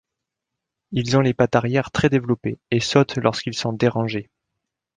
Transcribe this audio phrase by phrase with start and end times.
[0.93, 4.31] Ils ont les pattes arrière très développées et sautent lorsqu'ils sont dérangés.